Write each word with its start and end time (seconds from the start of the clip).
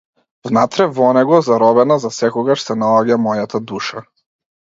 Внатре 0.47 0.85
во 0.99 1.09
него, 1.17 1.41
заробена 1.47 1.97
засекогаш, 2.05 2.63
се 2.71 2.79
наоѓа 2.85 3.19
мојата 3.27 3.63
душа. 3.73 4.03